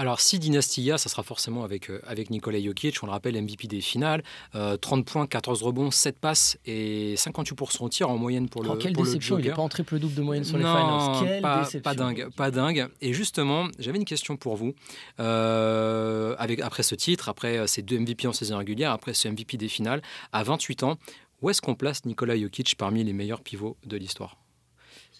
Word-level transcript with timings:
Alors, 0.00 0.18
si 0.22 0.38
Dynastia, 0.38 0.96
ça 0.96 1.10
sera 1.10 1.22
forcément 1.22 1.62
avec, 1.62 1.90
euh, 1.90 2.00
avec 2.06 2.30
Nikola 2.30 2.58
Jokic, 2.58 3.02
on 3.02 3.06
le 3.06 3.12
rappelle, 3.12 3.36
MVP 3.36 3.68
des 3.68 3.82
finales, 3.82 4.22
euh, 4.54 4.78
30 4.78 5.04
points, 5.04 5.26
14 5.26 5.62
rebonds, 5.62 5.90
7 5.90 6.18
passes 6.18 6.56
et 6.64 7.16
58% 7.18 7.84
au 7.84 7.88
tir 7.90 8.08
en 8.08 8.16
moyenne 8.16 8.48
pour 8.48 8.62
le 8.62 8.70
Oh, 8.70 8.76
quelle 8.76 8.94
pour 8.94 9.04
le 9.04 9.08
déception, 9.10 9.38
il 9.38 9.44
n'est 9.44 9.52
pas 9.52 9.60
en 9.60 9.68
triple-double 9.68 10.14
de 10.14 10.22
moyenne 10.22 10.44
sur 10.44 10.56
les 10.56 10.64
Non, 10.64 10.74
finals. 10.74 11.28
Quelle 11.28 11.42
pas, 11.42 11.58
déception. 11.58 11.80
pas 11.82 11.94
dingue, 11.94 12.28
pas 12.34 12.50
dingue. 12.50 12.88
Et 13.02 13.12
justement, 13.12 13.66
j'avais 13.78 13.98
une 13.98 14.06
question 14.06 14.38
pour 14.38 14.56
vous. 14.56 14.72
Euh, 15.20 16.34
avec, 16.38 16.60
après 16.60 16.82
ce 16.82 16.94
titre, 16.94 17.28
après 17.28 17.58
euh, 17.58 17.66
ces 17.66 17.82
deux 17.82 17.98
MVP 17.98 18.26
en 18.26 18.32
saison 18.32 18.56
régulière, 18.56 18.92
après 18.92 19.12
ce 19.12 19.28
MVP 19.28 19.58
des 19.58 19.68
finales, 19.68 20.00
à 20.32 20.42
28 20.42 20.82
ans, 20.82 20.96
où 21.42 21.50
est-ce 21.50 21.60
qu'on 21.60 21.74
place 21.74 22.06
Nikola 22.06 22.38
Jokic 22.40 22.74
parmi 22.78 23.04
les 23.04 23.12
meilleurs 23.12 23.42
pivots 23.42 23.76
de 23.84 23.98
l'histoire? 23.98 24.38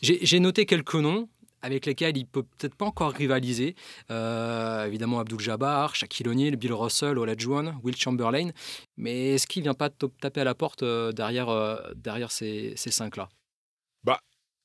J'ai 0.00 0.40
noté 0.40 0.64
quelques 0.64 0.94
noms 0.94 1.28
avec 1.62 1.86
lesquels 1.86 2.16
il 2.16 2.26
peut 2.26 2.42
peut-être 2.42 2.74
pas 2.74 2.86
encore 2.86 3.12
rivaliser. 3.12 3.74
Euh, 4.10 4.86
évidemment, 4.86 5.20
Abdul 5.20 5.40
Jabbar, 5.40 5.94
Shaquille 5.94 6.28
O'Neal, 6.28 6.56
Bill 6.56 6.72
Russell, 6.72 7.18
Olajuwon, 7.18 7.80
Will 7.82 7.96
Chamberlain. 7.96 8.50
Mais 8.96 9.34
est-ce 9.34 9.46
qu'il 9.46 9.62
vient 9.62 9.74
pas 9.74 9.90
taper 9.90 10.40
à 10.40 10.44
la 10.44 10.54
porte 10.54 10.82
euh, 10.82 11.12
derrière, 11.12 11.48
euh, 11.48 11.76
derrière 11.94 12.30
ces, 12.32 12.74
ces 12.76 12.90
cinq-là? 12.90 13.28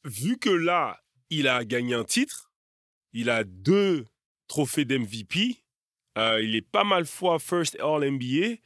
Vu 0.06 0.38
que 0.38 0.52
là, 0.52 1.02
il 1.32 1.48
a 1.48 1.66
gagné 1.66 1.96
un 1.96 2.04
titre, 2.04 2.52
il 3.12 3.32
a 3.32 3.44
deux 3.44 4.06
trophées 4.48 4.86
d'MVP, 4.86 5.64
euh, 6.20 6.42
il 6.44 6.56
est 6.56 6.62
pas 6.62 6.84
mal 6.84 7.06
fois 7.08 7.40
First 7.40 7.76
All 7.80 8.08
NBA. 8.08 8.58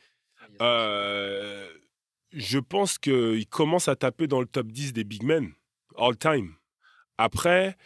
euh, 0.61 1.65
je 2.33 2.59
pense 2.59 2.97
qu'il 2.97 3.47
commence 3.47 3.87
à 3.87 3.95
taper 3.95 4.27
dans 4.27 4.41
le 4.41 4.47
top 4.47 4.67
10 4.67 4.91
des 4.91 5.05
big 5.05 5.23
men, 5.23 5.53
all 5.97 6.17
time. 6.17 6.55
Après, 7.17 7.77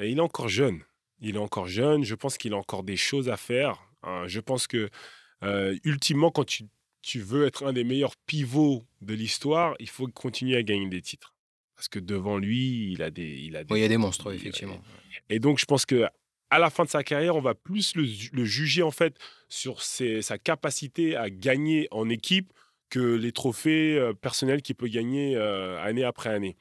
euh, 0.00 0.06
il 0.06 0.18
est 0.18 0.20
encore 0.22 0.48
jeune. 0.48 0.82
Il 1.20 1.36
est 1.36 1.38
encore 1.38 1.68
jeune. 1.68 2.04
Je 2.04 2.14
pense 2.14 2.36
qu'il 2.38 2.52
a 2.52 2.56
encore 2.56 2.82
des 2.82 2.96
choses 2.96 3.28
à 3.28 3.36
faire. 3.36 3.80
hein. 4.02 4.24
Je 4.26 4.40
pense 4.40 4.66
que, 4.66 4.88
euh, 5.44 5.76
ultimement, 5.84 6.30
quand 6.30 6.44
tu, 6.44 6.64
tu 7.02 7.20
veux 7.20 7.46
être 7.46 7.64
un 7.66 7.72
des 7.72 7.84
meilleurs 7.84 8.16
pivots 8.26 8.84
de 9.00 9.14
l'histoire, 9.14 9.74
il 9.80 9.88
faut 9.88 10.06
continuer 10.08 10.56
à 10.56 10.62
gagner 10.62 10.88
des 10.88 11.02
titres. 11.02 11.34
Parce 11.76 11.88
que 11.88 11.98
devant 11.98 12.38
lui, 12.38 12.92
il 12.92 13.02
a 13.02 13.10
des. 13.10 13.38
Il 13.40 13.56
a 13.56 13.64
des 13.64 13.72
Oui, 13.72 13.80
il 13.80 13.82
y 13.82 13.86
a 13.86 13.88
des 13.88 13.96
monstres, 13.96 14.32
effectivement. 14.32 14.80
et 15.28 15.38
donc, 15.40 15.58
je 15.58 15.64
pense 15.64 15.84
que 15.86 16.04
à 16.50 16.58
la 16.58 16.68
fin 16.68 16.84
de 16.84 16.88
sa 16.90 17.02
carrière, 17.02 17.34
on 17.34 17.40
va 17.40 17.54
plus 17.54 17.96
le, 17.96 18.04
ju- 18.04 18.28
le 18.32 18.44
juger 18.44 18.82
en 18.82 18.90
fait 18.90 19.16
sur 19.48 19.80
ses- 19.82 20.20
sa 20.22 20.36
capacité 20.38 21.16
à 21.16 21.30
gagner 21.30 21.88
en 21.90 22.08
équipe 22.10 22.52
que 22.90 23.00
les 23.16 23.32
trophées 23.32 23.96
euh, 23.98 24.12
personnels 24.12 24.60
qu'il 24.60 24.74
peut 24.76 24.88
gagner 24.88 25.34
euh, 25.34 25.82
année 25.82 26.04
après 26.04 26.28
année. 26.28 26.56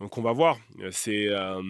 Donc, 0.00 0.18
on 0.18 0.22
va 0.22 0.32
voir. 0.32 0.58
C'est 0.90 1.28
euh, 1.28 1.62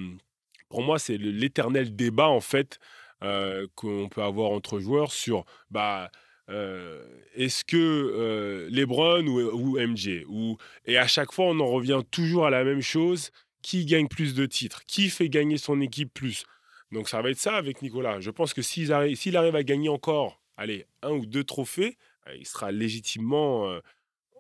pour 0.71 0.83
moi, 0.83 0.99
c'est 0.99 1.19
l'éternel 1.19 1.95
débat 1.95 2.29
en 2.29 2.41
fait 2.41 2.79
euh, 3.23 3.67
qu'on 3.75 4.09
peut 4.09 4.23
avoir 4.23 4.51
entre 4.53 4.79
joueurs 4.79 5.12
sur 5.12 5.45
bah 5.71 6.11
euh, 6.49 7.05
est-ce 7.35 7.65
que 7.65 7.77
euh, 7.77 8.69
LeBron 8.71 9.27
ou, 9.27 9.41
ou 9.41 9.79
MJ 9.79 10.25
ou 10.27 10.57
et 10.87 10.97
à 10.97 11.07
chaque 11.07 11.33
fois 11.33 11.45
on 11.47 11.61
en 11.61 11.67
revient 11.67 12.01
toujours 12.11 12.47
à 12.47 12.51
la 12.51 12.65
même 12.65 12.81
chose 12.81 13.31
qui 13.62 13.85
gagne 13.85 14.09
plus 14.09 14.35
de 14.35 14.47
titres 14.47 14.83
qui 14.87 15.11
fait 15.11 15.29
gagner 15.29 15.59
son 15.59 15.81
équipe 15.81 16.12
plus? 16.15 16.45
Donc 16.93 17.09
ça 17.09 17.21
va 17.23 17.31
être 17.31 17.39
ça 17.39 17.55
avec 17.57 17.83
Nicolas. 17.83 18.19
Je 18.21 18.31
pense 18.31 18.53
que 18.55 18.62
s'il 18.62 18.93
arrive, 18.93 19.17
s'il 19.17 19.37
arrive 19.37 19.55
à 19.55 19.62
gagner 19.62 19.89
encore 19.91 20.41
allez 20.57 20.87
un 21.03 21.11
ou 21.12 21.27
deux 21.27 21.45
trophées 21.45 21.99
euh, 22.27 22.37
il 22.37 22.47
sera 22.47 22.73
légitimement 22.73 23.69
euh, 23.71 23.81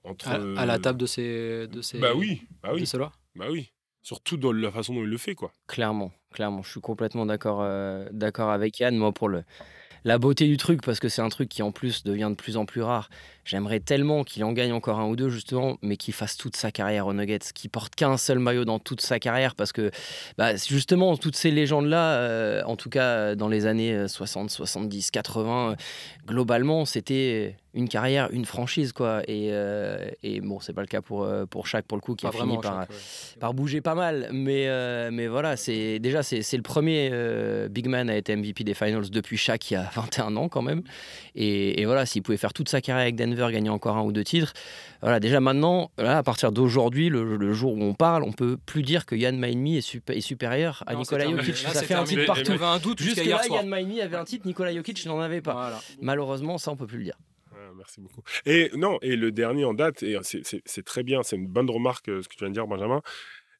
entre 0.04 0.28
À, 0.28 0.62
à 0.62 0.66
la 0.66 0.78
table 0.78 0.98
de 0.98 1.06
ces, 1.06 1.66
de 1.68 1.82
ces, 1.82 1.98
bah 1.98 2.14
oui 2.14 2.42
bah 2.62 2.70
de 2.70 2.74
oui 2.76 2.86
ceux-là. 2.86 3.12
bah 3.34 3.46
oui 3.50 3.72
surtout 4.02 4.36
dans 4.36 4.52
la 4.52 4.70
façon 4.70 4.94
dont 4.94 5.02
il 5.02 5.08
le 5.08 5.18
fait 5.18 5.34
quoi 5.34 5.52
Clairement, 5.66 6.12
clairement, 6.32 6.62
je 6.62 6.70
suis 6.70 6.80
complètement 6.80 7.26
d'accord 7.26 7.60
euh, 7.62 8.08
d'accord 8.12 8.50
avec 8.50 8.78
Yann. 8.78 8.96
Moi, 8.96 9.12
pour 9.12 9.28
le, 9.28 9.44
la 10.04 10.18
beauté 10.18 10.46
du 10.46 10.56
truc, 10.56 10.82
parce 10.82 10.98
que 10.98 11.08
c'est 11.08 11.22
un 11.22 11.28
truc 11.28 11.48
qui 11.48 11.62
en 11.62 11.72
plus 11.72 12.04
devient 12.04 12.28
de 12.30 12.34
plus 12.34 12.56
en 12.56 12.64
plus 12.64 12.82
rare, 12.82 13.10
j'aimerais 13.44 13.80
tellement 13.80 14.24
qu'il 14.24 14.44
en 14.44 14.52
gagne 14.52 14.72
encore 14.72 14.98
un 14.98 15.06
ou 15.06 15.16
deux, 15.16 15.28
justement, 15.28 15.76
mais 15.82 15.96
qu'il 15.96 16.14
fasse 16.14 16.36
toute 16.36 16.56
sa 16.56 16.70
carrière 16.70 17.06
aux 17.06 17.12
Nuggets, 17.12 17.38
qu'il 17.54 17.70
porte 17.70 17.94
qu'un 17.94 18.16
seul 18.16 18.38
maillot 18.38 18.64
dans 18.64 18.78
toute 18.78 19.02
sa 19.02 19.18
carrière, 19.18 19.54
parce 19.54 19.72
que 19.72 19.90
bah, 20.38 20.56
justement, 20.56 21.16
toutes 21.16 21.36
ces 21.36 21.50
légendes-là, 21.50 22.14
euh, 22.14 22.62
en 22.64 22.76
tout 22.76 22.88
cas 22.88 23.34
dans 23.34 23.48
les 23.48 23.66
années 23.66 23.94
euh, 23.94 24.08
60, 24.08 24.50
70, 24.50 25.10
80, 25.10 25.70
euh, 25.72 25.74
globalement, 26.26 26.84
c'était 26.86 27.56
une 27.74 27.88
carrière, 27.88 28.28
une 28.32 28.44
franchise, 28.44 28.92
quoi. 28.92 29.22
Et, 29.28 29.48
euh, 29.52 30.10
et 30.22 30.40
bon, 30.40 30.58
c'est 30.60 30.72
pas 30.72 30.80
le 30.80 30.86
cas 30.86 31.00
pour, 31.02 31.22
euh, 31.24 31.46
pour 31.46 31.66
Shaq, 31.66 31.86
pour 31.86 31.96
le 31.96 32.02
coup, 32.02 32.14
qui 32.16 32.22
Pas 32.24 32.30
a 32.30 32.32
fini 32.32 32.44
vraiment, 32.56 32.60
par, 32.60 32.80
Shaq, 32.80 32.90
ouais. 32.90 32.96
par 33.40 33.54
bouger 33.54 33.80
pas 33.80 33.94
mal. 33.94 34.28
Mais, 34.32 34.66
euh, 34.68 35.10
mais 35.12 35.28
voilà, 35.28 35.56
c'est 35.56 35.98
déjà 36.00 36.22
c'est 36.22 36.56
le 36.56 36.62
premier 36.62 37.10
euh, 37.12 37.68
big 37.68 37.86
man 37.86 38.10
à 38.10 38.16
être 38.16 38.30
MVP 38.30 38.64
des 38.64 38.74
finals 38.74 39.08
depuis 39.10 39.36
Shaq 39.36 39.70
il 39.70 39.74
y 39.74 39.76
a 39.76 39.88
21 39.94 40.36
ans 40.36 40.48
quand 40.48 40.62
même. 40.62 40.82
Et, 41.34 41.80
et 41.80 41.86
voilà, 41.86 42.06
s'il 42.06 42.22
pouvait 42.22 42.36
faire 42.38 42.52
toute 42.52 42.68
sa 42.68 42.80
carrière 42.80 43.02
avec 43.02 43.16
Denver, 43.16 43.48
gagner 43.52 43.70
encore 43.70 43.96
un 43.96 44.02
ou 44.02 44.12
deux 44.12 44.24
titres. 44.24 44.52
Voilà, 45.02 45.18
déjà 45.20 45.40
maintenant, 45.40 45.90
là, 45.96 46.18
à 46.18 46.22
partir 46.22 46.52
d'aujourd'hui, 46.52 47.08
le, 47.08 47.36
le 47.36 47.52
jour 47.54 47.74
où 47.74 47.82
on 47.82 47.94
parle, 47.94 48.22
on 48.24 48.32
peut 48.32 48.58
plus 48.66 48.82
dire 48.82 49.06
que 49.06 49.14
Yann 49.14 49.38
Maïmi 49.38 49.78
est, 49.78 49.80
sup- 49.80 50.10
est 50.10 50.20
supérieur 50.20 50.82
à 50.86 50.92
Non, 50.94 51.02
terminé. 51.04 51.38
Jokic. 51.42 51.56
Ça 51.56 51.82
fait 51.82 51.94
un 51.94 52.04
titre 52.04 52.26
partout. 52.26 52.42
J'avais 52.44 52.64
un 52.64 52.78
doute 52.78 53.00
jusqu'à. 53.00 53.22
Yann 53.24 53.66
Maïmi 53.68 54.00
avait 54.02 54.16
un 54.16 54.24
titre, 54.24 54.46
Nicolas 54.46 54.74
Jokic 54.74 55.06
n'en 55.06 55.20
avait 55.20 55.40
pas. 55.40 55.52
Voilà. 55.54 55.80
Malheureusement, 56.02 56.58
ça, 56.58 56.70
on 56.72 56.76
peut 56.76 56.86
plus 56.86 56.98
le 56.98 57.04
dire. 57.04 57.14
Ah, 57.70 57.74
merci 57.76 58.00
beaucoup. 58.00 58.22
Et 58.46 58.70
non, 58.74 58.98
et 59.00 59.14
le 59.14 59.30
dernier 59.30 59.64
en 59.64 59.74
date, 59.74 60.02
et 60.02 60.18
c'est- 60.22 60.82
très 60.82 61.02
bien, 61.04 61.22
c'est 61.22 61.36
une 61.36 61.46
bonne 61.46 61.70
remarque 61.70 62.08
euh, 62.08 62.20
ce 62.22 62.28
que 62.28 62.34
tu 62.34 62.40
viens 62.40 62.48
de 62.48 62.54
dire, 62.54 62.66
Benjamin. 62.66 63.00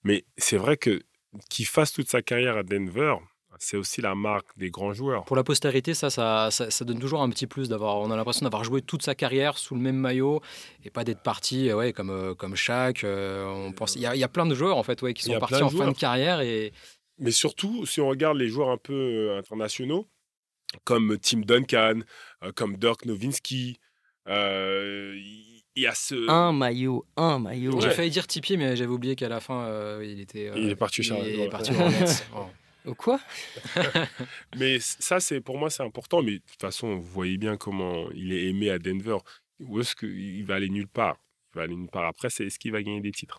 Mais 0.02 0.24
c'est 0.36 0.56
vrai 0.56 0.76
que 0.76 1.00
qu'il 1.48 1.66
fasse 1.66 1.92
toute 1.92 2.08
sa 2.08 2.22
carrière 2.22 2.56
à 2.56 2.64
Denver, 2.64 3.14
c'est 3.58 3.76
aussi 3.76 4.00
la 4.00 4.16
marque 4.16 4.48
des 4.58 4.70
grands 4.70 4.92
joueurs. 4.92 5.24
Pour 5.26 5.36
la 5.36 5.44
postérité, 5.44 5.94
ça, 5.94 6.10
ça, 6.10 6.50
ça, 6.50 6.70
ça 6.70 6.84
donne 6.84 6.98
toujours 6.98 7.22
un 7.22 7.30
petit 7.30 7.46
plus 7.46 7.68
d'avoir. 7.68 7.98
On 7.98 8.10
a 8.10 8.16
l'impression 8.16 8.42
d'avoir 8.44 8.64
joué 8.64 8.82
toute 8.82 9.02
sa 9.02 9.14
carrière 9.14 9.56
sous 9.58 9.74
le 9.76 9.80
même 9.80 9.96
maillot 9.96 10.40
et 10.82 10.90
pas 10.90 11.04
d'être 11.04 11.22
parti, 11.22 11.68
euh, 11.68 11.76
ouais, 11.76 11.92
comme 11.92 12.10
euh, 12.10 12.34
comme 12.34 12.56
Shaq. 12.56 13.04
euh, 13.04 13.44
on 13.46 13.72
pense, 13.72 13.94
il 13.94 14.02
y, 14.02 14.06
a- 14.06 14.16
il 14.16 14.18
y 14.18 14.24
a 14.24 14.28
plein 14.28 14.46
de 14.46 14.54
joueurs 14.56 14.76
en 14.76 14.82
fait, 14.82 15.00
ouais, 15.02 15.14
qui 15.14 15.22
sont 15.24 15.32
partis 15.40 15.54
en 15.62 15.68
fin 15.70 15.84
de 15.92 15.98
carrière 16.00 16.40
et 16.40 16.72
Mais 17.18 17.30
surtout, 17.32 17.86
si 17.86 18.00
on 18.00 18.08
regarde 18.08 18.38
les 18.38 18.48
joueurs 18.48 18.70
un 18.70 18.78
peu 18.78 19.36
internationaux, 19.36 20.08
comme 20.84 21.18
Tim 21.18 21.40
Duncan, 21.40 22.00
comme 22.54 22.76
Dirk 22.76 23.04
Nowitzki, 23.04 23.78
il 24.30 25.50
il 25.76 25.84
y 25.84 25.86
a 25.86 25.94
ce. 25.94 26.28
Un 26.28 26.52
maillot, 26.52 27.06
un 27.16 27.38
maillot. 27.38 27.74
Ouais. 27.76 27.80
j'ai 27.82 27.90
failli 27.90 28.10
dire 28.10 28.26
Tipeee, 28.26 28.56
mais 28.56 28.74
j'avais 28.76 28.90
oublié 28.90 29.14
qu'à 29.14 29.28
la 29.28 29.38
fin, 29.40 29.62
euh, 29.66 30.04
il 30.04 30.20
était. 30.20 30.48
euh, 30.48 30.54
Il 30.56 30.68
est 30.68 30.74
parti 30.76 31.02
chez- 31.02 31.14
il 31.20 31.28
est 31.40 31.42
ouais. 31.44 31.48
parti. 31.48 31.70
Oh. 32.36 32.46
Oh, 32.86 32.94
Quoi? 32.94 33.20
Mais 34.56 34.78
ça, 34.80 35.20
c'est 35.20 35.40
pour 35.40 35.58
moi, 35.58 35.68
c'est 35.70 35.82
important. 35.82 36.22
Mais 36.22 36.32
de 36.32 36.38
toute 36.38 36.60
façon, 36.60 36.96
vous 36.96 37.02
voyez 37.02 37.36
bien 37.36 37.56
comment 37.58 38.10
il 38.12 38.32
est 38.32 38.46
aimé 38.48 38.70
à 38.70 38.78
Denver. 38.78 39.18
Où 39.60 39.80
est-ce 39.80 39.94
qu'il 39.94 40.44
va 40.46 40.54
aller 40.54 40.70
nulle 40.70 40.88
part? 40.88 41.16
Il 41.54 41.58
va 41.58 41.62
aller 41.64 41.76
nulle 41.76 41.90
part. 41.90 42.06
Après, 42.06 42.30
c'est 42.30 42.46
est-ce 42.46 42.58
qu'il 42.58 42.72
va 42.72 42.82
gagner 42.82 43.00
des 43.02 43.12
titres? 43.12 43.38